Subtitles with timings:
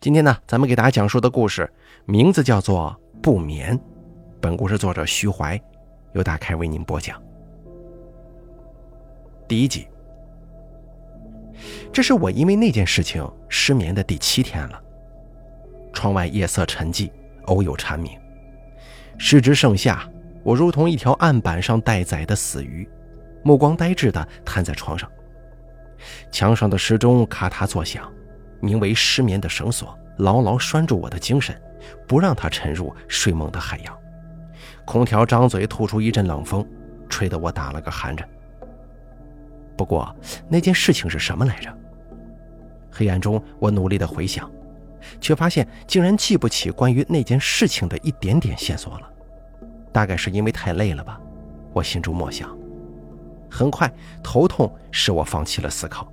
[0.00, 1.68] 今天呢，咱们给大家讲述的故事
[2.04, 3.76] 名字叫做《不眠》，
[4.40, 5.60] 本故事作者徐怀，
[6.12, 7.20] 由大开为您播讲。
[9.48, 9.88] 第一集，
[11.92, 14.80] 这是我因为那件事情失眠的第七天了。
[15.92, 17.10] 窗外夜色沉寂，
[17.46, 18.16] 偶有蝉鸣。
[19.18, 20.08] 时值盛夏，
[20.44, 22.88] 我如同一条案板上待宰的死鱼，
[23.42, 25.10] 目光呆滞地瘫在床上。
[26.30, 28.08] 墙上的时钟咔嗒作响。
[28.60, 31.60] 名为失眠的绳索牢牢拴住我的精神，
[32.06, 33.98] 不让它沉入睡梦的海洋。
[34.84, 36.66] 空调张嘴吐出一阵冷风，
[37.08, 38.28] 吹得我打了个寒颤。
[39.76, 40.14] 不过
[40.48, 41.72] 那件事情是什么来着？
[42.90, 44.50] 黑暗中，我努力的回想，
[45.20, 49.08] 却发现竟然记不起关于那件事情的一点点线索了。
[49.92, 51.20] 大概是因为太累了吧，
[51.72, 52.56] 我心中默想。
[53.50, 53.90] 很快，
[54.22, 56.12] 头痛使我放弃了思考。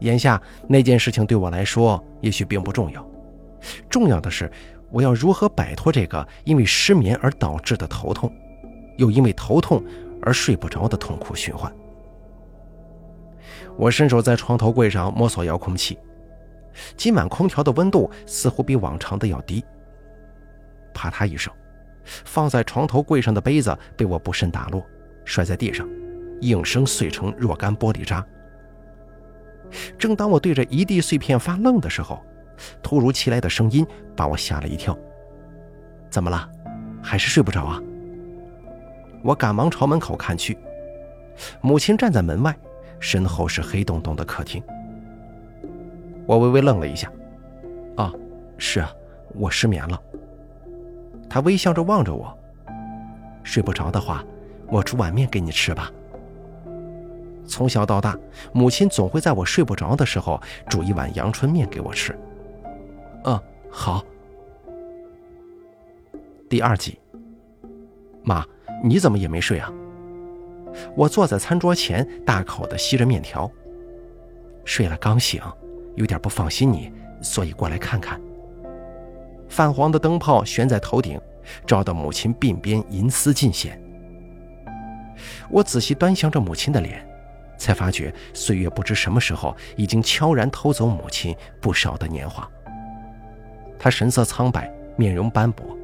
[0.00, 3.06] 眼下那件事情对我来说也许并不重要，
[3.88, 4.50] 重要的是
[4.90, 8.32] 我要如何摆脱这个因为失眠而导致的头痛，
[8.96, 9.82] 又因为头痛
[10.22, 11.72] 而睡不着的痛苦循环。
[13.76, 15.98] 我伸手在床头柜上摸索遥控器，
[16.96, 19.64] 今晚空调的温度似乎比往常的要低。
[20.92, 21.52] 啪嗒一声，
[22.24, 24.84] 放在床头柜上的杯子被我不慎打落，
[25.24, 25.88] 摔在地上，
[26.40, 28.26] 应声碎成若干玻璃渣。
[29.98, 32.22] 正当我对着一地碎片发愣的时候，
[32.82, 34.96] 突如其来的声音把我吓了一跳。
[36.10, 36.48] 怎么了？
[37.02, 37.80] 还是睡不着啊？
[39.22, 40.58] 我赶忙朝门口看去，
[41.60, 42.56] 母亲站在门外，
[42.98, 44.62] 身后是黑洞洞的客厅。
[46.26, 47.10] 我微微愣了一下。
[47.96, 48.12] 啊，
[48.58, 48.90] 是啊，
[49.34, 50.00] 我失眠了。
[51.28, 52.36] 她微笑着望着我。
[53.42, 54.24] 睡不着的话，
[54.68, 55.90] 我煮碗面给你吃吧。
[57.50, 58.16] 从小到大，
[58.52, 62.16] 母亲总会在我睡不着的时候煮一碗阳春面给我吃。
[63.24, 64.04] 嗯，好。
[66.48, 66.98] 第二集，
[68.22, 68.46] 妈，
[68.84, 69.70] 你怎么也没睡啊？
[70.96, 73.50] 我坐在餐桌前，大口的吸着面条。
[74.64, 75.42] 睡了刚醒，
[75.96, 78.20] 有点不放心你，所以过来看看。
[79.48, 81.20] 泛黄的灯泡悬在头顶，
[81.66, 83.80] 照得母亲鬓边银丝尽显。
[85.50, 87.04] 我仔细端详着母亲的脸。
[87.60, 92.48] 才发觉岁月不知什么时候已经悄然偷走母亲不少的年华。
[93.78, 95.76] 他神色苍白，面容斑驳，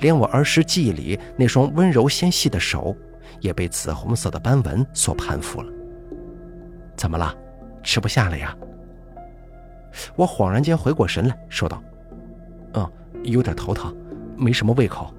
[0.00, 2.94] 连我儿时记忆里那双温柔纤细的手，
[3.40, 5.72] 也被紫红色的斑纹所攀附了。
[6.94, 7.34] 怎么了？
[7.82, 8.54] 吃不下了呀？
[10.14, 11.82] 我恍然间回过神来说道
[12.74, 12.92] ：“嗯，
[13.22, 13.96] 有点头疼，
[14.36, 15.12] 没什么胃口。”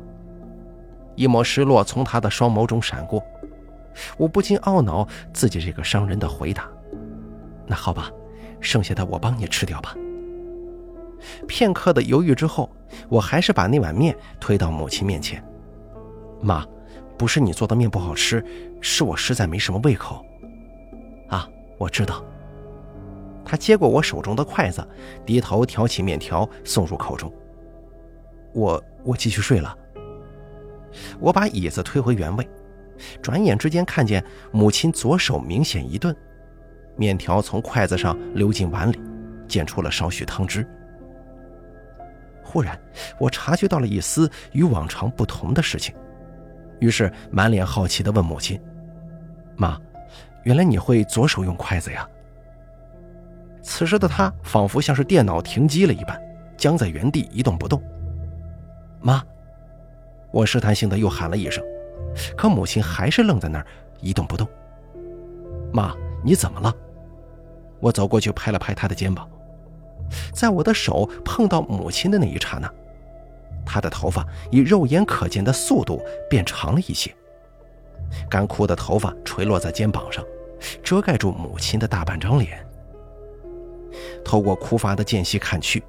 [1.16, 3.24] 一抹失落从他的双眸中闪过。
[4.18, 6.70] 我不禁懊恼自己这个伤人的回答。
[7.66, 8.12] 那好吧，
[8.60, 9.96] 剩下的我帮你吃掉吧。
[11.48, 12.70] 片刻的犹豫之后，
[13.10, 15.44] 我还是把那碗面推到母亲面前。
[16.42, 16.66] 妈，
[17.18, 18.44] 不是你做的面不好吃，
[18.80, 20.26] 是我实在没什么胃口。
[21.28, 22.24] 啊，我知道。
[23.44, 24.88] 他接过我手中的筷子，
[25.26, 27.32] 低头挑起面条送入口中。
[28.54, 29.76] 我我继续睡了。
[31.20, 32.48] 我把椅子推回原位。
[33.22, 36.16] 转眼之间，看见母亲左手明显一顿，
[36.96, 39.00] 面条从筷子上流进碗里，
[39.48, 40.68] 溅出了少许汤汁。
[42.44, 42.80] 忽然，
[43.20, 45.94] 我察觉到了一丝与往常不同的事情，
[46.80, 48.60] 于是满脸好奇地问母亲
[49.56, 49.80] ：“妈，
[50.44, 52.08] 原来你会左手用筷子呀？”
[53.62, 56.20] 此时的她仿佛像是电脑停机了一般，
[56.58, 57.80] 僵在原地一动不动。
[59.00, 59.24] 妈，
[60.32, 61.64] 我试探性的又喊了一声。
[62.36, 63.66] 可母亲还是愣在那儿，
[64.02, 64.48] 一动不动。
[65.72, 66.74] 妈，你怎么了？
[67.80, 69.30] 我走过去拍了拍她的肩膀，
[70.34, 72.70] 在我的手碰到母亲的那一刹那，
[73.66, 77.14] 她的头发以肉眼可见的速度变长了一些，
[78.30, 80.26] 干枯的头发垂落在肩膀上，
[80.84, 82.66] 遮盖住母亲的大半张脸。
[84.26, 85.82] 透过枯发的间隙看去，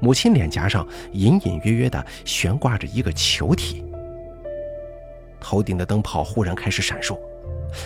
[0.00, 3.84] 母亲脸颊上隐隐约约地悬挂着一个球体。
[5.48, 7.16] 头顶的灯泡忽然开始闪烁，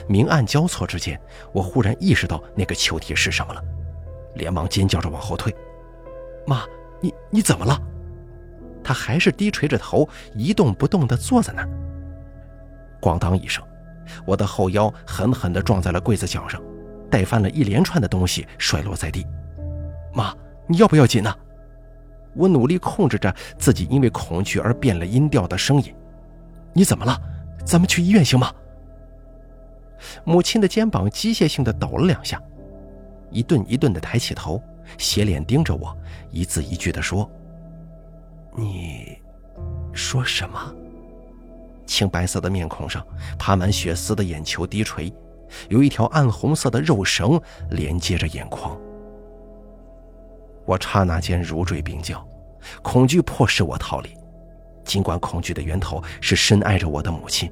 [0.08, 1.20] 明暗交错之间，
[1.52, 3.62] 我忽然意识到那个球体是什么了，
[4.34, 5.54] 连忙尖叫着往后退。
[6.46, 6.64] 妈，
[7.02, 7.78] 你你怎么了？
[8.82, 11.68] 他还是低垂着头，一动不动地坐在那儿。
[12.98, 13.62] 咣当一声，
[14.24, 16.62] 我的后腰狠狠地撞在了柜子角上，
[17.10, 19.26] 带翻了一连串的东西摔落在地。
[20.14, 20.34] 妈，
[20.66, 21.30] 你要不要紧呢？
[22.34, 25.94] 我努力控制着自己因为恐惧而变了音调的声音。
[26.72, 27.20] 你怎么了？
[27.64, 28.52] 咱们去医院行吗？
[30.24, 32.42] 母亲的肩膀机械性的抖了两下，
[33.30, 34.62] 一顿一顿的抬起头，
[34.96, 35.96] 斜脸盯着我，
[36.30, 37.30] 一字一句的说
[38.56, 39.18] ：“你
[39.92, 40.74] 说什么？”
[41.86, 43.04] 青白色的面孔上
[43.38, 45.12] 爬满血丝的眼球低垂，
[45.68, 47.40] 有一条暗红色的肉绳
[47.70, 48.78] 连接着眼眶。
[50.64, 52.24] 我刹那间如坠冰窖，
[52.80, 54.16] 恐惧迫使我逃离，
[54.90, 57.48] 尽管恐惧的源头是深爱着我的母亲。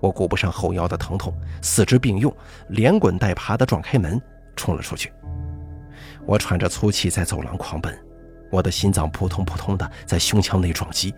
[0.00, 1.30] 我顾不上后腰的疼痛，
[1.60, 2.34] 四肢并用，
[2.70, 4.18] 连滚带爬地撞开门，
[4.56, 5.12] 冲了出去。
[6.24, 7.94] 我喘着粗气在走廊狂奔，
[8.50, 11.14] 我的心脏扑通扑通地在胸腔内撞击，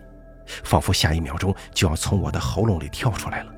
[0.65, 3.51] 仿佛下一秒钟就要从我的喉咙里跳出来了。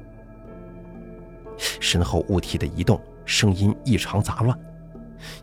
[1.79, 4.55] 身后物体的移动声音异常杂乱，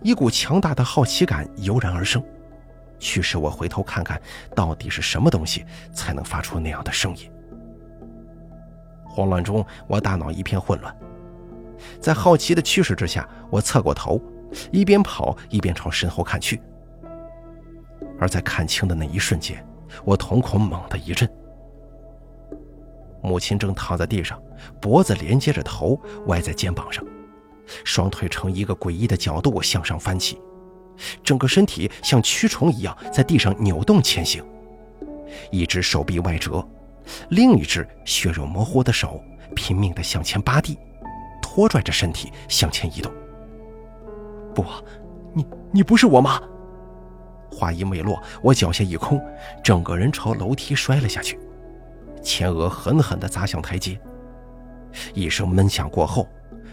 [0.03, 2.23] 一股强大的好奇感油然而生，
[2.99, 4.21] 驱使我回头看看
[4.55, 7.31] 到底是什么东西才能发出那样的声音。
[9.05, 10.97] 慌乱中，我大脑一片混乱。
[12.01, 14.21] 在好奇的驱使之下，我侧过头，
[14.71, 16.61] 一边跑一边朝身后看去。
[18.19, 19.65] 而在看清的那一瞬间，
[20.05, 21.29] 我瞳孔猛地一震。
[23.23, 24.41] 母亲正躺在地上，
[24.81, 27.05] 脖子连接着头，歪在肩膀上，
[27.85, 30.41] 双腿呈一个诡异的角度向上翻起，
[31.23, 34.45] 整个身体像蛆虫一样在地上扭动前行，
[35.51, 36.67] 一只手臂外折。
[37.31, 39.23] 另一只血肉模糊的手
[39.57, 40.79] 拼命地向前扒地，
[41.41, 43.11] 拖拽着身体向前移动。
[44.55, 44.65] 不，
[45.33, 46.41] 你你不是我妈！
[47.51, 49.19] 话音未落，我脚下一空，
[49.65, 51.39] 整个人朝楼梯摔了下去，
[52.23, 53.99] 前额狠狠地砸向台阶。
[55.15, 56.29] 一声闷响过后，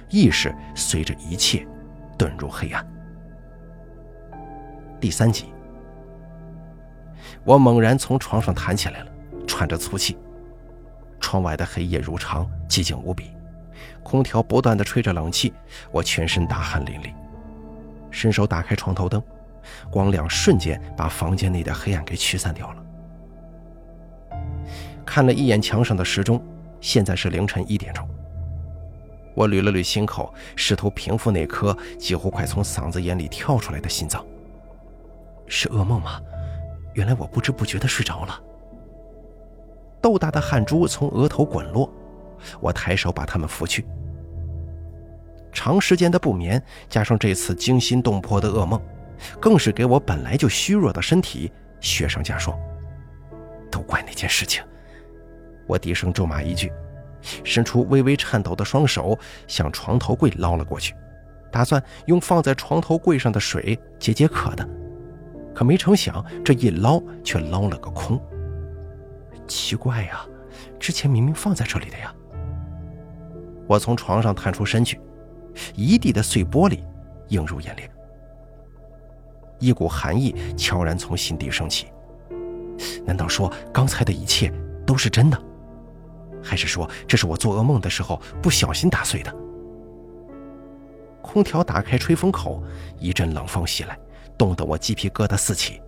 [0.09, 1.65] 意识随着一切
[2.17, 2.85] 遁入黑暗。
[4.99, 5.45] 第三集，
[7.43, 9.11] 我猛然从床上弹起来了，
[9.45, 10.17] 喘着粗气。
[11.19, 13.31] 窗外的黑夜如常，寂静无比，
[14.03, 15.53] 空调不断的吹着冷气，
[15.91, 17.13] 我全身大汗淋漓。
[18.09, 19.21] 伸手打开床头灯，
[19.91, 22.83] 光亮瞬间把房间内的黑暗给驱散掉了。
[25.05, 26.41] 看了一眼墙上的时钟，
[26.79, 28.07] 现在是凌晨一点钟。
[29.35, 34.25] 我捋了捋心口，试图平复那颗几乎快从嗓子眼里跳出来的心脏。
[35.47, 36.19] 是噩梦吗？
[36.93, 38.41] 原来我不知不觉的睡着了。
[40.01, 41.91] 豆大的汗珠从额头滚落，
[42.61, 43.85] 我抬手把它们拂去。
[45.51, 48.81] 长时间的不眠，加上这次惊心动魄的噩梦，
[49.39, 52.57] 更是给我本来就虚弱的身体雪上加霜。
[53.71, 54.63] 都怪那件事情！
[55.67, 56.71] 我低声咒骂一句，
[57.43, 60.93] 伸出微微颤抖的双手向床头柜捞了过去，
[61.51, 64.69] 打算用放在床头柜上的水解解渴的。
[65.55, 68.21] 可没成想，这一捞却捞了个空。
[69.47, 70.25] 奇怪呀，
[70.77, 72.13] 之前明明放在这里的呀！
[73.65, 74.99] 我从床上探出身去，
[75.73, 76.79] 一地的碎玻璃
[77.29, 77.89] 映入眼帘，
[79.59, 81.87] 一股寒意悄然从心底升起。
[83.05, 84.51] 难道说刚才的一切
[84.85, 85.41] 都是真的？
[86.43, 89.33] 还是说这是我做噩梦的时候不小心打碎的？
[91.21, 92.61] 空调打开吹风口，
[92.99, 93.97] 一阵冷风袭来，
[94.37, 95.81] 冻得我鸡皮疙瘩四起。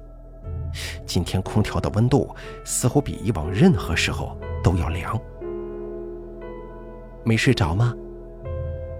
[1.05, 5.19] 今天空调的温度似乎比以往任何时候都要凉。
[7.23, 7.93] 没睡着吗？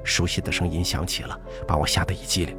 [0.04, 2.58] 熟悉的声音响起了，把我吓得一激灵。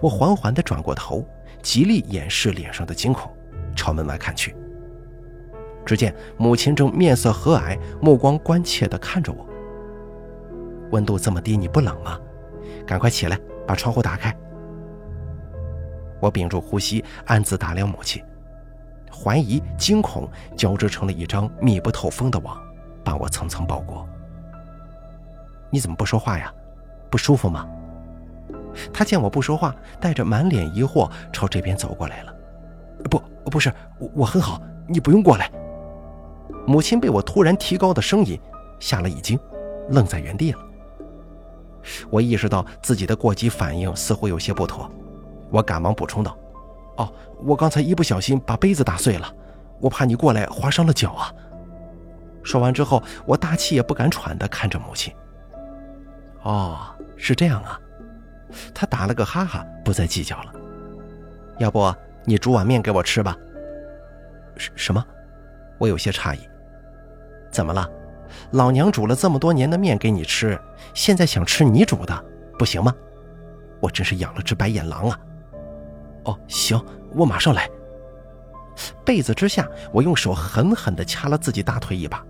[0.00, 1.24] 我缓缓地转过头，
[1.62, 3.30] 极力掩饰脸上的惊恐，
[3.76, 4.56] 朝门外看去。
[5.84, 9.46] 只见母亲正面色和蔼，目光关切地看着我。
[10.90, 12.18] 温度这么低，你不冷吗？
[12.86, 14.34] 赶快起来，把窗户打开。
[16.20, 18.22] 我屏住呼吸，暗自打量母亲，
[19.12, 22.60] 怀疑、惊恐交织成了一张密不透风的网，
[23.04, 24.06] 把我层层包裹。
[25.70, 26.52] 你怎么不说话呀？
[27.10, 27.66] 不舒服吗？
[28.92, 32.34] 他见我不说话，带着满脸疑惑朝这边走过来了。
[33.10, 35.50] 不，不是，我我很好，你不用过来。
[36.66, 38.38] 母亲被我突然提高的声音
[38.80, 39.38] 吓了一惊，
[39.90, 40.58] 愣在原地了。
[42.10, 44.90] 我意识到自己的过激反应似乎有些不妥。
[45.50, 46.36] 我赶忙补充道
[46.98, 47.12] ：“哦，
[47.44, 49.32] 我刚才一不小心把杯子打碎了，
[49.80, 51.32] 我怕你过来划伤了脚啊。”
[52.42, 55.12] 说完之后，我大气也不敢喘地看着母亲。
[56.42, 56.78] “哦，
[57.16, 57.80] 是这样啊。”
[58.72, 60.52] 他打了个哈哈，不再计较了。
[61.58, 61.92] “要不
[62.24, 63.36] 你煮碗面给我吃吧
[64.56, 65.04] ？”“什什么？”
[65.78, 66.38] 我有些诧异。
[67.50, 67.88] “怎么了？
[68.52, 70.58] 老娘煮了这么多年的面给你吃，
[70.94, 72.24] 现在想吃你煮的，
[72.58, 72.94] 不行吗？
[73.80, 75.18] 我真是养了只白眼狼啊！”
[76.26, 76.78] 哦，行，
[77.14, 77.68] 我马上来。
[79.04, 82.22] 被子之下，我用手狠狠地掐了自己大腿一把，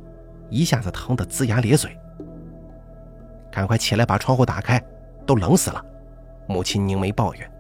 [0.49, 1.99] 一下子疼得龇牙咧嘴。
[3.51, 4.81] 赶快起来，把窗户打开，
[5.27, 5.85] 都冷死了。
[6.47, 7.51] 母亲凝眉抱怨。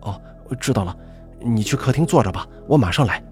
[0.00, 0.18] 哦，
[0.58, 0.96] 知道了，
[1.40, 3.22] 你去客厅坐着吧，我马上来。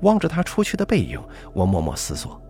[0.00, 1.20] 望着他出去的背影，
[1.52, 2.40] 我默默思索。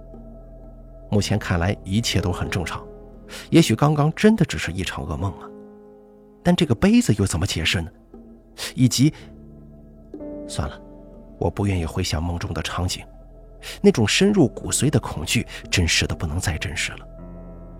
[1.11, 2.83] 目前看来一切都很正常，
[3.51, 5.50] 也许刚刚真的只是一场噩梦啊。
[6.43, 7.91] 但这个杯子又怎么解释呢？
[8.75, 9.13] 以及，
[10.47, 10.81] 算了，
[11.39, 13.07] 我不愿意回想梦中的场景，
[13.81, 17.07] 那种深入骨髓的恐惧，真实的不能再真实了，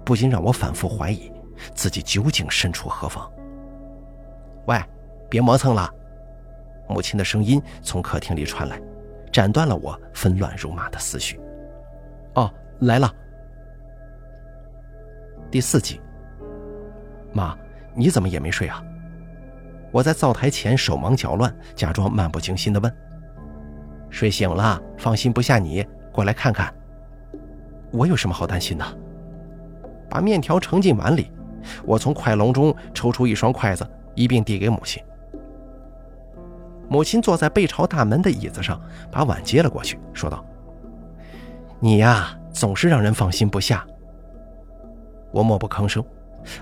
[0.05, 1.31] 不禁让我反复怀疑
[1.75, 3.31] 自己究竟身处何方。
[4.67, 4.79] 喂，
[5.29, 5.93] 别磨蹭了！
[6.89, 8.81] 母亲的声音从客厅里传来，
[9.33, 11.39] 斩断了我纷乱如麻的思绪。
[12.35, 13.13] 哦，来了。
[15.51, 16.01] 第四集，
[17.33, 17.57] 妈。
[17.95, 18.83] 你怎么也没睡啊？
[19.93, 22.97] 我在灶台前手忙脚乱，假装漫不经心地问
[24.09, 26.73] ：“睡醒了，放心不下你，过来看看。”
[27.91, 28.85] 我有什么好担心的？
[30.09, 31.33] 把面条盛进碗里，
[31.85, 35.03] 我从筷笼中抽出一双筷子，一并递给母亲。
[36.89, 38.81] 母亲坐在背朝大门的椅子上，
[39.11, 40.45] 把碗接了过去，说道
[41.81, 43.85] ：“你呀，总是让人放心不下。”
[45.33, 46.05] 我默不吭声。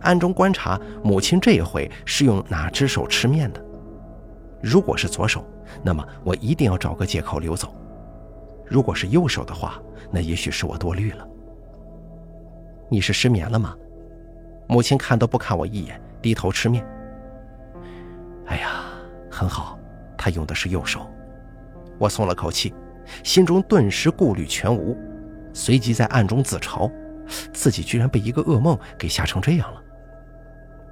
[0.02, 3.64] 暗中观察母亲这一回是用哪只手吃面的。
[4.62, 5.44] 如果是左手，
[5.82, 7.68] 那么我一定要找个借口溜走；
[8.66, 9.80] 如果是右手的话，
[10.11, 11.26] 那也许是我多虑了。
[12.88, 13.75] 你是失眠了吗？
[14.66, 16.85] 母亲看都不看我一眼，低头吃面。
[18.47, 18.85] 哎呀，
[19.30, 19.78] 很好，
[20.16, 21.06] 她用的是右手。
[21.99, 22.75] 我松了口气，
[23.23, 24.97] 心中顿时顾虑全无，
[25.52, 26.90] 随即在暗中自嘲。
[27.52, 29.82] 自己居然被一个噩梦给吓成这样了！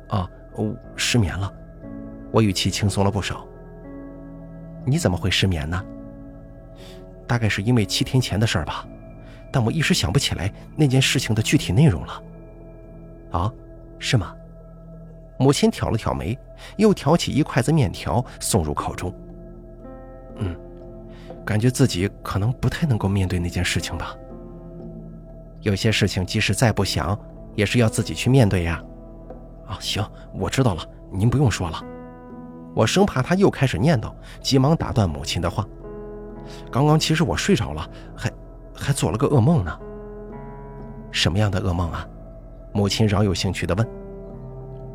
[0.09, 1.53] 啊，哦，失眠了。
[2.31, 3.47] 我语气轻松了不少。
[4.85, 5.85] 你怎么会失眠呢？
[7.27, 8.87] 大概是因为七天前的事儿吧，
[9.51, 12.23] 但我一时想不起来那件事情的具体内容了。
[13.33, 13.53] 啊，
[13.99, 14.35] 是吗？
[15.39, 16.39] 母亲挑了挑眉，
[16.77, 19.13] 又挑起一筷子面条送入口中。
[20.37, 20.57] 嗯，
[21.45, 24.17] 感觉自己可能不太能够面对那件事情吧。
[25.63, 27.19] 有些事情即使再不想，
[27.55, 28.83] 也是要自己去面对呀。
[29.67, 31.83] 啊，行，我知道了，您不用说了。
[32.75, 35.67] 我生怕他又开始念叨，急忙打断母亲的话。
[36.71, 38.31] 刚刚其实我睡着了，还
[38.75, 39.77] 还做了个噩梦呢。
[41.11, 42.07] 什么样的噩梦啊？
[42.73, 43.89] 母亲饶有兴趣地问。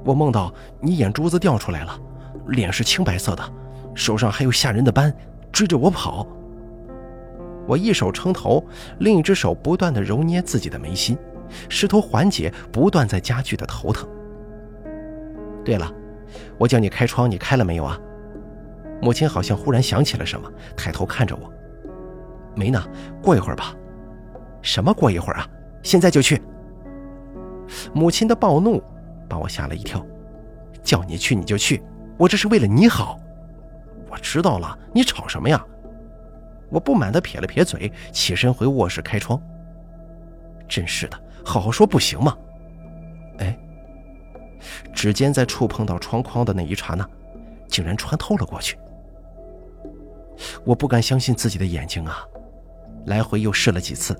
[0.05, 1.99] 我梦到你眼珠子掉出来了，
[2.47, 3.43] 脸是青白色的，
[3.93, 5.13] 手上还有吓人的斑，
[5.51, 6.25] 追着我跑。
[7.71, 8.61] 我一手撑头，
[8.99, 11.17] 另一只手不断的揉捏自己的眉心，
[11.69, 14.05] 试图缓解不断在加剧的头疼。
[15.63, 15.89] 对了，
[16.57, 17.97] 我叫你开窗，你开了没有啊？
[19.01, 21.49] 母亲好像忽然想起了什么，抬头看着我。
[22.55, 22.83] 没呢，
[23.23, 23.73] 过一会儿吧。
[24.61, 25.47] 什么过一会儿啊？
[25.81, 26.41] 现在就去。
[27.93, 28.83] 母亲的暴怒
[29.29, 30.05] 把我吓了一跳，
[30.83, 31.81] 叫你去你就去，
[32.17, 33.17] 我这是为了你好。
[34.09, 35.65] 我知道了，你吵什么呀？
[36.71, 39.39] 我不满地撇了撇嘴，起身回卧室开窗。
[40.67, 42.35] 真是的，好好说不行吗？
[43.39, 43.59] 哎，
[44.93, 47.07] 指尖在触碰到窗框的那一刹那，
[47.67, 48.77] 竟然穿透了过去。
[50.63, 52.25] 我不敢相信自己的眼睛啊！
[53.05, 54.17] 来回又试了几次，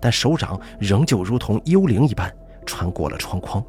[0.00, 2.34] 但手掌仍旧如同幽灵一般
[2.66, 3.64] 穿过了窗框。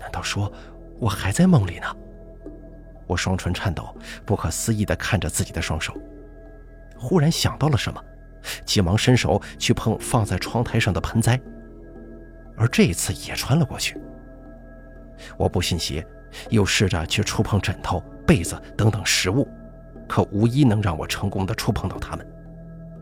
[0.00, 0.50] 难道说
[0.98, 1.86] 我还在梦里呢？
[3.06, 5.94] 我双唇颤抖，不可思议地看着自己的双手。
[7.02, 8.00] 忽然想到了什么，
[8.64, 11.38] 急忙伸手去碰放在窗台上的盆栽，
[12.56, 14.00] 而这一次也穿了过去。
[15.36, 16.06] 我不信邪，
[16.48, 19.48] 又试着去触碰枕头、被子等等食物，
[20.08, 22.24] 可无一能让我成功的触碰到它们。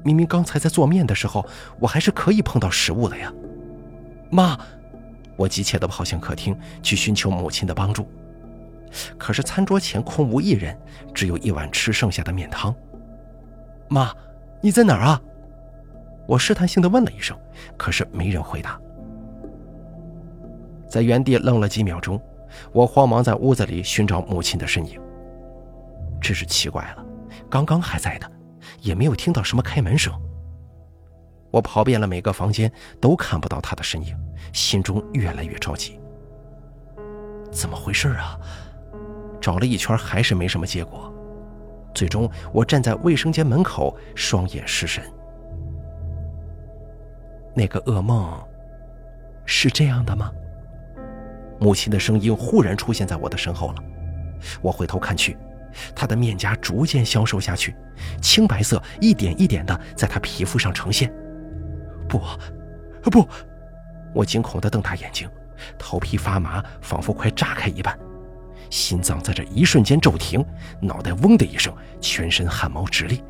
[0.02, 1.46] 明明刚才在做面的时候，
[1.78, 3.30] 我还是可以碰到食物的呀！
[4.30, 4.58] 妈，
[5.36, 8.08] 我急切地跑向客厅去寻求母亲的帮助，
[9.18, 10.74] 可是餐桌前空无一人，
[11.14, 12.74] 只有一碗吃剩下的面汤。
[13.90, 14.14] 妈，
[14.60, 15.20] 你在哪儿啊？
[16.28, 17.36] 我试探性的问了一声，
[17.76, 18.80] 可是没人回答。
[20.88, 22.20] 在原地愣了几秒钟，
[22.72, 25.00] 我慌忙在屋子里寻找母亲的身影。
[26.20, 27.04] 真是奇怪了，
[27.50, 28.30] 刚刚还在的，
[28.80, 30.14] 也没有听到什么开门声。
[31.50, 32.70] 我跑遍了每个房间，
[33.00, 34.16] 都看不到她的身影，
[34.52, 35.98] 心中越来越着急。
[37.50, 38.38] 怎么回事啊？
[39.40, 41.09] 找了一圈，还是没什么结果。
[41.94, 45.02] 最终，我站在卫生间门口，双眼失神。
[47.54, 48.40] 那个噩梦
[49.44, 50.30] 是这样的吗？
[51.58, 53.74] 母亲的声音忽然出现在我的身后了。
[54.62, 55.36] 我回头看去，
[55.94, 57.74] 她的面颊逐渐消瘦下去，
[58.22, 61.12] 青白色一点一点的在她皮肤上呈现。
[62.08, 62.18] 不，
[63.10, 63.28] 不！
[64.14, 65.28] 我惊恐的瞪大眼睛，
[65.78, 67.98] 头皮发麻，仿佛快炸开一般。
[68.70, 70.44] 心脏在这一瞬间骤停，
[70.80, 73.22] 脑袋嗡的一声，全身汗毛直立。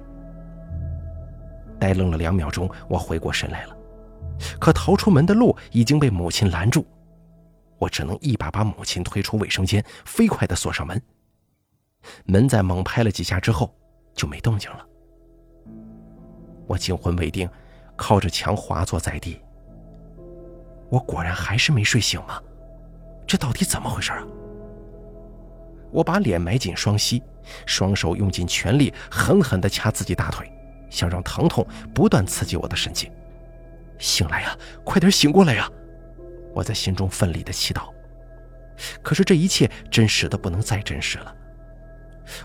[1.79, 3.77] 呆愣了两秒钟，我回过神来了，
[4.61, 6.87] 可逃出门的路已经被母亲拦住，
[7.79, 11.01] 我只能一把把母亲推出卫生间，飞快地锁上门。
[12.25, 13.75] 门在猛拍了几下之后
[14.15, 14.87] 就没动静了。
[16.67, 17.49] 我惊魂未定，
[17.97, 19.41] 靠着墙滑坐在地。
[20.91, 22.43] 我果然还是没睡醒吗？
[23.27, 24.23] 这到底怎么回事啊？
[25.91, 27.23] 我把脸埋进双膝，
[27.67, 30.51] 双手用尽全力，狠狠地掐自己大腿。
[30.91, 33.09] 想让疼痛不断刺激我的神经，
[33.97, 35.71] 醒来呀，快点醒过来呀！
[36.53, 37.83] 我在心中奋力的祈祷。
[39.01, 41.33] 可是这一切真实的不能再真实了。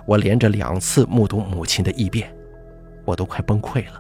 [0.06, 2.32] 我连着两次目睹母亲的异变，
[3.04, 4.00] 我都快崩溃了。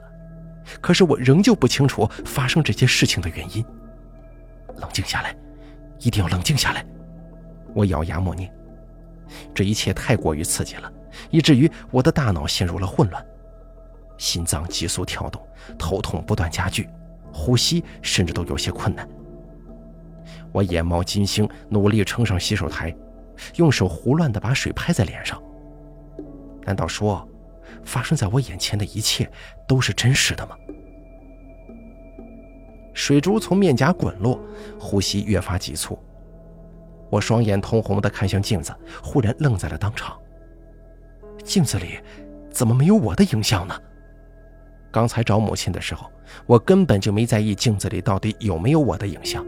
[0.79, 3.65] 可是我仍旧不清楚发生这些事情的原因。
[4.75, 5.35] 冷静下来，
[6.01, 6.85] 一定要冷静下来！
[7.73, 8.54] 我咬牙默念。
[9.53, 10.91] 这一切太过于刺激了，
[11.29, 13.25] 以至于我的大脑陷入了混乱。
[14.17, 15.45] 心脏急速跳动，
[15.77, 16.89] 头痛不断加剧，
[17.33, 19.07] 呼吸甚至都有些困难。
[20.51, 22.95] 我眼冒金星，努力撑上洗手台，
[23.55, 25.41] 用手胡乱地把水拍在脸上。
[26.63, 27.27] 难道说，
[27.83, 29.29] 发生在我眼前的一切
[29.67, 30.55] 都是真实的吗？
[32.93, 34.39] 水珠从面颊滚落，
[34.79, 35.99] 呼吸越发急促。
[37.15, 40.19] 我双眼通红地看向镜子，忽然愣在了当场。
[41.45, 41.97] 镜子里
[42.51, 43.73] 怎么没有我的影像呢？
[44.91, 46.11] 刚才找母亲的时候，
[46.45, 49.45] 我根本就没在意镜子里到底有没有我的影像。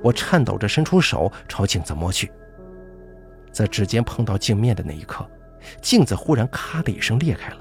[0.00, 2.30] 我颤抖着伸出手朝镜子摸去，
[3.50, 5.28] 在指尖碰到镜面的那一刻，
[5.82, 7.56] 镜子忽然咔的一声裂开了，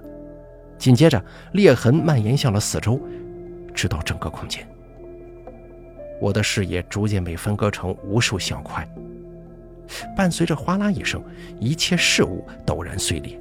[0.77, 1.19] 紧接着
[1.53, 3.01] 裂痕蔓延向了四周，
[3.73, 4.67] 直到整个空间。
[6.19, 8.87] 我的视野逐渐被分割成无数小块，
[10.15, 11.23] 伴随着哗啦一声，
[11.59, 13.39] 一切事物陡然碎裂，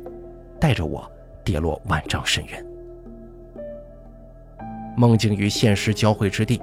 [0.61, 1.11] 带着我
[1.45, 2.67] 跌落万丈深渊。
[4.97, 6.61] 梦境与现实交汇之地，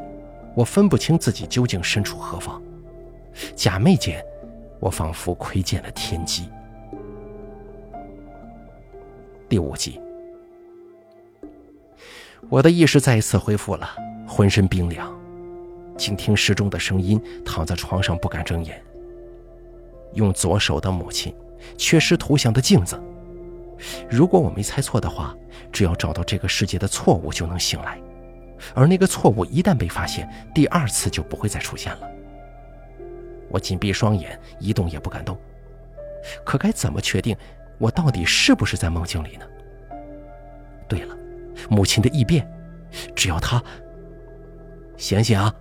[0.53, 2.61] 我分不清自己究竟身处何方。
[3.55, 4.23] 假寐间，
[4.79, 6.49] 我仿佛窥见了天机。
[9.47, 9.99] 第五集，
[12.49, 13.89] 我的意识再一次恢复了，
[14.27, 15.18] 浑身冰凉，
[15.99, 18.81] 倾听时钟的声音，躺在床上不敢睁眼。
[20.13, 21.35] 用左手的母亲，
[21.77, 22.99] 缺失图像的镜子。
[24.09, 25.35] 如果我没猜错的话，
[25.71, 27.99] 只要找到这个世界的错误，就能醒来。
[28.73, 32.09] 而那个错误一旦被发现，第二次就不会再出现了。
[33.49, 35.37] 我紧闭双眼，一动也不敢动。
[36.43, 37.35] 可该怎么确定
[37.77, 39.45] 我到底是不是在梦境里呢？
[40.87, 41.15] 对了，
[41.69, 42.49] 母亲的异变，
[43.15, 43.61] 只要她
[44.97, 45.53] 醒醒啊！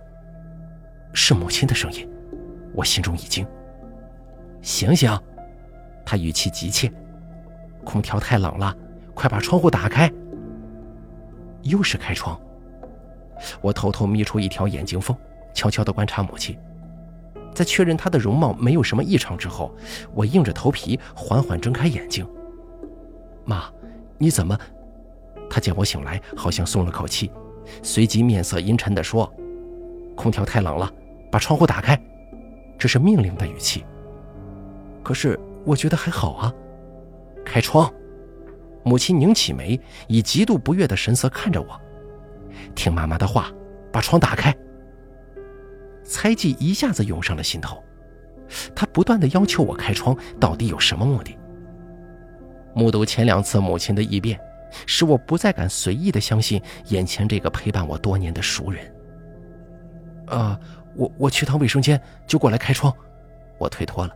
[1.13, 2.07] 是母亲的声音，
[2.73, 3.45] 我心中一惊。
[4.61, 5.11] 醒醒！
[6.05, 6.91] 她语气急切。
[7.83, 8.75] 空调太冷了，
[9.13, 10.11] 快把窗户打开。
[11.63, 12.39] 又是开窗。
[13.61, 15.15] 我偷偷眯出一条眼睛缝，
[15.53, 16.57] 悄悄地观察母亲。
[17.53, 19.73] 在确认她的容貌没有什么异常之后，
[20.13, 22.27] 我硬着头皮缓缓睁开眼睛。
[23.45, 23.71] 妈，
[24.17, 24.57] 你怎么？
[25.49, 27.31] 她见我醒来，好像松了口气，
[27.81, 29.33] 随即面色阴沉地说
[30.15, 30.91] ：“空调太冷了，
[31.31, 31.99] 把窗户打开。”
[32.77, 33.85] 这是命令的语气。
[35.03, 36.53] 可是我觉得还好啊。
[37.45, 37.91] 开窗。
[38.83, 41.79] 母亲拧起眉，以极度不悦的神色看着我。
[42.73, 43.51] 听妈妈的话，
[43.91, 44.55] 把窗打开。
[46.03, 47.83] 猜忌一下子涌上了心头，
[48.73, 51.37] 他不断的要求我开窗，到底有什么目的？
[52.73, 54.39] 目睹前两次母亲的异变，
[54.87, 58.91] 使我不再敢随意的相信眼前这个陪伴我多年的熟人。
[60.27, 60.57] 啊，
[60.95, 62.93] 我我去趟卫生间就过来开窗，
[63.57, 64.15] 我推脱了。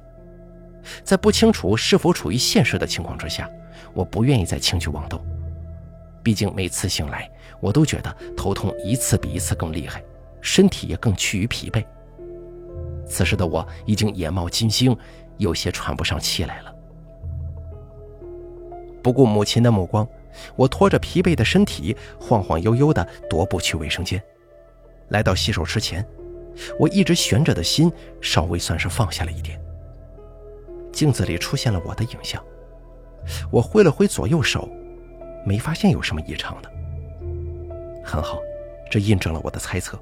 [1.03, 3.49] 在不清楚是否处于现实的情况之下，
[3.93, 5.23] 我不愿意再轻举妄动。
[6.21, 10.03] 毕竟每次醒来，我都觉得头痛一次比一次更厉害，
[10.41, 11.83] 身体也更趋于疲惫。
[13.05, 14.97] 此时的我已经眼冒金星，
[15.37, 16.73] 有些喘不上气来了。
[19.01, 20.07] 不顾母亲的目光，
[20.55, 24.21] 我拖着疲惫的身体，晃晃悠悠地踱步去卫生间。
[25.09, 26.05] 来到洗手池前，
[26.79, 29.59] 我一直悬着的心稍微算是放下了一点。
[30.91, 32.43] 镜子里出现了我的影像，
[33.51, 34.69] 我挥了挥左右手。
[35.45, 36.71] 没发现有什么异常的，
[38.01, 38.39] 很好，
[38.89, 39.99] 这印证了我的猜测。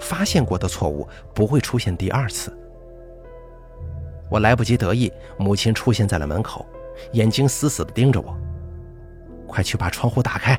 [0.00, 2.56] 发现过的错误不会出现第二次。
[4.30, 6.64] 我来不及得意，母亲出现在了门口，
[7.12, 8.34] 眼睛死死地盯着我。
[9.46, 10.58] 快去把窗户打开。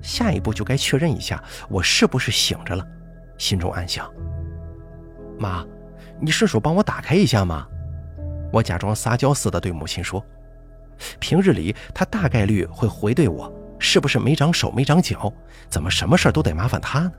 [0.00, 2.86] 下一步就该确认一下我是不是醒着了，
[3.40, 4.08] 心中暗想。
[5.38, 5.64] 妈，
[6.20, 7.66] 你顺手帮我打开一下吗？
[8.52, 10.22] 我假装撒娇似的对母亲说
[11.18, 15.32] ：“平日里他大概率会回怼我，是不是没长手没长脚？
[15.70, 17.12] 怎么什么事都得麻烦他呢？”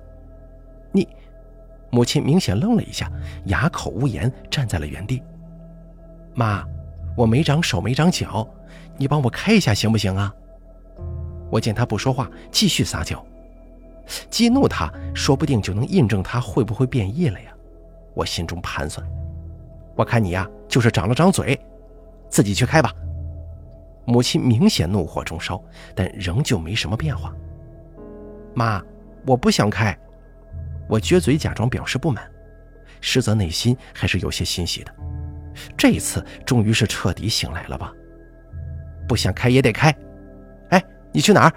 [0.93, 1.07] 你，
[1.89, 3.11] 母亲明显愣了一下，
[3.45, 5.23] 哑口无言，站在了原地。
[6.35, 6.63] 妈，
[7.17, 8.47] 我没长手没长脚，
[8.95, 10.31] 你帮我开一下行不行啊？
[11.49, 13.25] 我见他不说话，继续撒娇，
[14.29, 17.51] 激怒他，说不定就能印证他会不会变异了呀。
[18.13, 19.05] 我心中盘算，
[19.95, 21.59] 我看你呀，就是长了张嘴，
[22.29, 22.93] 自己去开吧。
[24.05, 25.63] 母亲明显怒火中烧，
[25.95, 27.33] 但仍旧没什么变化。
[28.53, 28.83] 妈，
[29.25, 29.97] 我不想开。
[30.89, 32.29] 我撅嘴假装表示不满，
[32.99, 34.93] 实则内心还是有些欣喜的。
[35.77, 37.93] 这一次终于是彻底醒来了吧？
[39.07, 39.95] 不想开也得开。
[40.69, 41.53] 哎，你去哪儿？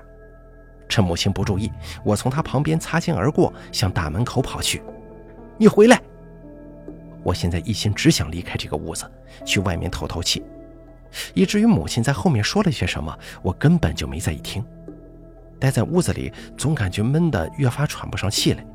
[0.88, 1.70] 趁母亲不注意，
[2.04, 4.82] 我从她旁边擦肩而过，向大门口跑去。
[5.56, 6.00] 你回来！
[7.22, 9.10] 我现在一心只想离开这个屋子，
[9.44, 10.44] 去外面透透气，
[11.32, 14.64] 以至于母亲在后面说了些什么，我根本就没在意听。
[15.58, 18.66] 待在屋子里，总感觉闷得越发喘不上气来。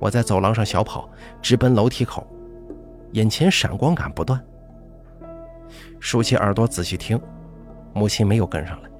[0.00, 1.08] 我在走廊上小跑，
[1.40, 2.26] 直奔楼梯口，
[3.12, 4.42] 眼前闪光感不断。
[6.00, 7.20] 竖起耳朵仔细听，
[7.92, 8.90] 母亲没有跟上来。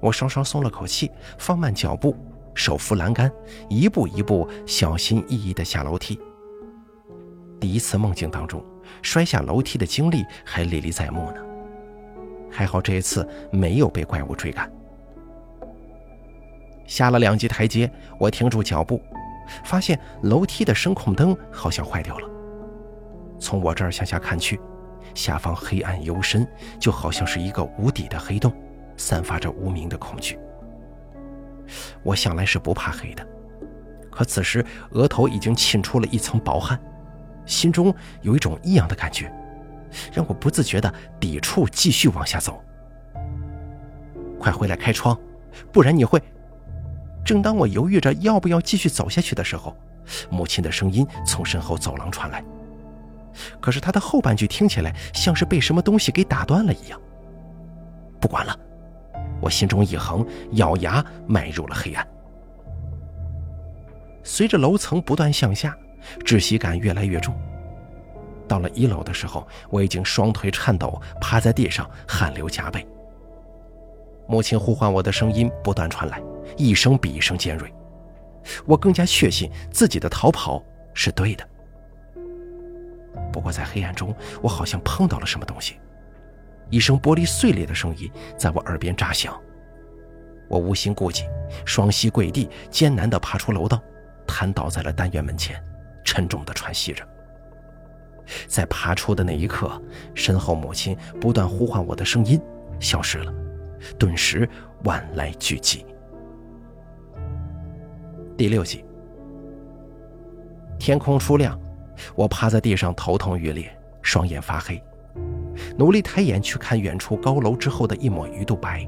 [0.00, 2.16] 我稍稍松了口气，放慢脚步，
[2.54, 3.30] 手扶栏杆，
[3.68, 6.18] 一步一步小心翼翼地下楼梯。
[7.60, 8.64] 第一次梦境当中
[9.02, 11.42] 摔下楼梯的经历还历历在目呢。
[12.50, 14.70] 还好这一次没有被怪物追赶。
[16.86, 19.02] 下了两级台阶，我停住脚步。
[19.64, 22.28] 发现楼梯的声控灯好像坏掉了。
[23.40, 24.60] 从我这儿向下看去，
[25.14, 26.46] 下方黑暗幽深，
[26.78, 28.52] 就好像是一个无底的黑洞，
[28.98, 30.38] 散发着无名的恐惧。
[32.02, 33.26] 我向来是不怕黑的，
[34.10, 36.78] 可此时额头已经沁出了一层薄汗，
[37.46, 39.32] 心中有一种异样的感觉，
[40.12, 42.62] 让我不自觉地抵触继续往下走。
[44.38, 45.18] 快回来开窗，
[45.72, 46.22] 不然你会……
[47.24, 49.76] 正当我犹豫着要不要继续走下去的时候，
[50.30, 52.42] 母亲的声音从身后走廊传来。
[53.60, 56.98] 可是她的后半句听起来像是被什么东西给打断了一样。
[58.18, 58.58] 不管了，
[59.40, 62.06] 我心中一横，咬牙迈入了黑暗。
[64.22, 65.76] 随着楼层不断向下，
[66.24, 67.34] 窒息感越来越重。
[68.46, 72.86] 到了一楼的时候，我已经双腿颤抖，趴在地上，汗流浃背。
[74.26, 76.22] 母亲呼唤我的声音不断传来。
[76.56, 77.70] 一声比一声尖锐，
[78.64, 80.62] 我更加确信自己的逃跑
[80.94, 81.46] 是对的。
[83.30, 85.78] 不过在黑暗中，我好像碰到了什么东西，
[86.70, 89.38] 一声玻璃碎裂的声音在我耳边炸响。
[90.48, 91.24] 我无心顾忌，
[91.64, 93.80] 双膝跪地，艰难地爬出楼道，
[94.26, 95.62] 瘫倒在了单元门前，
[96.04, 97.06] 沉重地喘息着。
[98.46, 99.80] 在爬出的那一刻，
[100.14, 102.40] 身后母亲不断呼唤我的声音
[102.80, 103.32] 消失了，
[103.98, 104.48] 顿时
[104.84, 105.84] 万籁俱寂。
[108.36, 108.84] 第六集，
[110.78, 111.58] 天空初亮，
[112.14, 114.82] 我趴在地上，头痛欲裂，双眼发黑，
[115.78, 118.84] 努力抬眼去看远处高楼之后的一抹鱼肚白。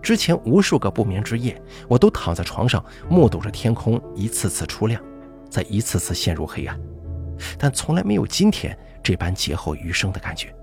[0.00, 5.02] 之前无数个不眠之夜，我都躺在床上，目睹着天空一次次出亮，
[5.50, 6.78] 再一次次陷入黑暗，
[7.58, 10.54] 但从来没有今天这般劫后余生的感觉。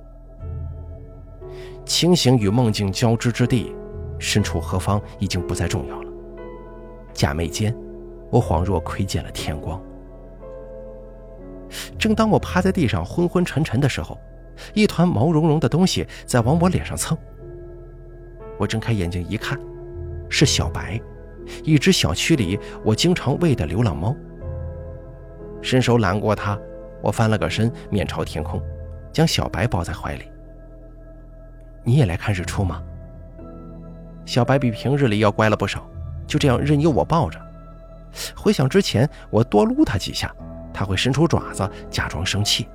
[1.86, 3.76] 清醒与梦境交织之地，
[4.18, 6.10] 身处何方已经不再重要了。
[7.12, 7.76] 假寐间，
[8.32, 9.82] 我恍若窥见了天光。
[12.00, 14.18] 正当我趴在地上昏昏沉沉的时候，
[14.74, 17.18] 一团毛茸茸的东西在往我脸上蹭。
[18.58, 19.60] 我睁开眼睛一看，
[20.30, 21.02] 是小白，
[21.64, 24.16] 一只小区里我经常喂的流浪猫。
[25.62, 26.60] 伸手揽过它，
[27.02, 28.62] 我翻了个身，面朝天空，
[29.12, 30.24] 将小白抱在怀里。
[31.84, 32.82] 你也来看日出吗？
[34.26, 35.90] 小白比平日里要乖了不少。
[36.26, 37.38] 就这样任由我抱着，
[38.34, 40.34] 回想之前我多撸它几下，
[40.74, 42.66] 它会伸出爪子假装生气。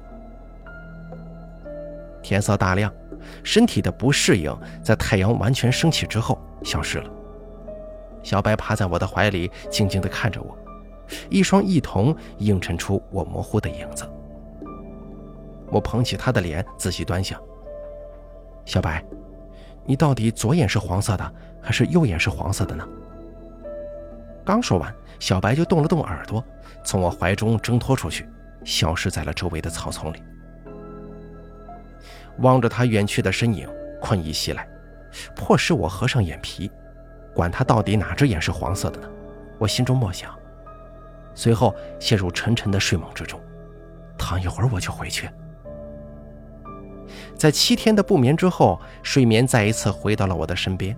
[2.28, 2.92] 天色大亮，
[3.42, 7.10] 身体的不适应在太阳完全升起之后消失了。
[8.22, 10.54] 小白趴在我的怀里，静静地看着我，
[11.30, 14.06] 一双异瞳映衬出我模糊的影子。
[15.70, 17.40] 我捧起他的脸，仔细端详。
[18.66, 19.02] 小白，
[19.86, 22.86] 你到底左眼是黄色的，还是右眼是黄色的呢？
[24.44, 26.44] 刚说完，小白就动了动耳朵，
[26.84, 28.28] 从我怀中挣脱出去，
[28.66, 30.22] 消失在了周围的草丛里。
[32.38, 33.68] 望着他远去的身影，
[34.00, 34.68] 困意袭来，
[35.34, 36.70] 迫使我合上眼皮。
[37.34, 39.08] 管他到底哪只眼是黄色的呢？
[39.58, 40.36] 我心中默想，
[41.34, 43.40] 随后陷入沉沉的睡梦之中。
[44.16, 45.30] 躺一会儿我就回去。
[47.36, 50.96] 在七天的不眠之后，睡眠再一次回到了我的身边，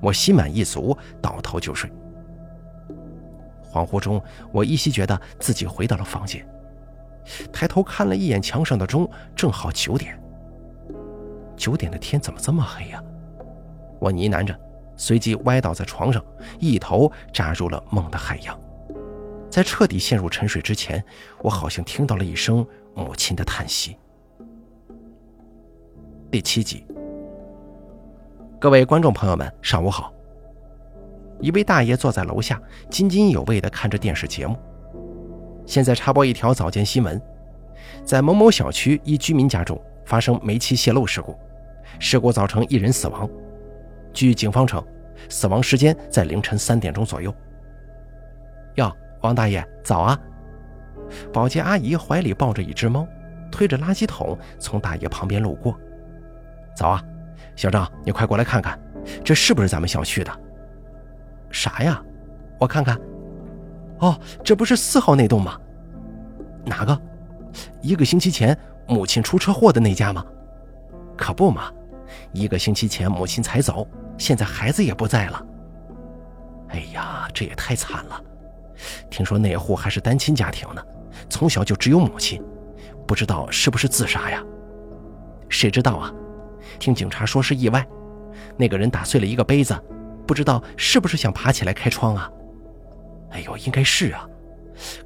[0.00, 1.90] 我心满意足，倒头就睡。
[3.62, 6.46] 恍惚中，我依稀觉得自己回到了房间，
[7.52, 10.16] 抬头看了一眼墙上的钟，正好九点。
[11.56, 13.02] 九点的天怎么这么黑呀？
[13.98, 14.54] 我呢喃着，
[14.96, 16.22] 随即歪倒在床上，
[16.58, 18.58] 一头扎入了梦的海洋。
[19.48, 21.02] 在彻底陷入沉睡之前，
[21.42, 23.96] 我好像听到了一声母亲的叹息。
[26.30, 26.84] 第七集，
[28.60, 30.12] 各位观众朋友们，上午好。
[31.40, 34.56] 一位大爷坐在楼下，津津有味地看着电视节目。
[35.64, 37.20] 现在插播一条早间新闻：
[38.04, 41.36] 在某某小区一居民家中发生煤气泄漏事故，
[41.98, 43.28] 事故造成一人死亡。
[44.14, 44.82] 据警方称，
[45.28, 47.34] 死亡时间在凌晨三点钟左右。
[48.76, 48.90] 哟，
[49.20, 50.18] 王大爷早啊！
[51.32, 53.06] 保洁阿姨怀里抱着一只猫，
[53.50, 55.78] 推着垃圾桶从大爷旁边路过。
[56.74, 57.02] 早啊，
[57.56, 58.78] 小张，你快过来看看，
[59.24, 60.32] 这是不是咱们小区的？
[61.50, 62.02] 啥呀？
[62.58, 62.98] 我看看。
[63.98, 65.58] 哦，这不是四号那栋吗？
[66.64, 67.00] 哪个？
[67.80, 68.56] 一个星期前
[68.88, 70.24] 母亲出车祸的那家吗？
[71.16, 71.70] 可不嘛，
[72.32, 73.86] 一个星期前母亲才走，
[74.18, 75.46] 现在孩子也不在了。
[76.68, 78.20] 哎呀，这也太惨了！
[79.10, 80.82] 听说那户还是单亲家庭呢，
[81.28, 82.42] 从小就只有母亲，
[83.06, 84.44] 不知道是不是自杀呀？
[85.48, 86.12] 谁知道啊？
[86.78, 87.86] 听警察说是意外，
[88.56, 89.74] 那个人打碎了一个杯子。
[90.26, 92.28] 不知道是不是想爬起来开窗啊？
[93.30, 94.28] 哎呦，应该是啊，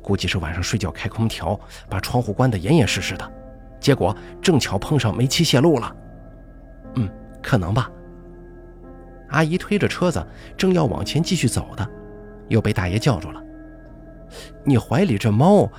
[0.02, 3.32] 估计是晚上睡觉开空调，把窗户关得严严实实的，
[3.80, 5.96] 结果正巧碰上煤气泄漏了。
[6.94, 7.08] 嗯，
[7.42, 7.90] 可能吧。
[9.30, 10.24] 阿姨推着车子
[10.56, 11.88] 正要往前继续走的，
[12.48, 13.42] 又被大爷叫住了。
[14.64, 15.70] 你怀里这猫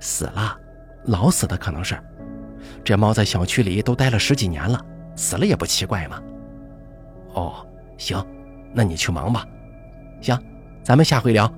[0.00, 0.58] 死了，
[1.04, 1.96] 老死的可能是。
[2.82, 4.80] 这猫在小区里都待了十几年了，
[5.14, 6.20] 死了也不奇怪嘛。
[7.34, 7.66] 哦，
[7.98, 8.24] 行。
[8.74, 9.46] 那你去忙吧，
[10.22, 10.34] 行，
[10.82, 11.52] 咱们下回聊。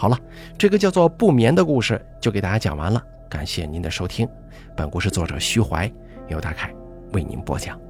[0.00, 0.16] 好了，
[0.56, 4.28] 这个叫做不眠的故事就给大家讲完了，感谢您的收听。
[4.76, 5.90] 本故事作者徐怀，
[6.28, 6.72] 由大凯
[7.12, 7.87] 为您播讲。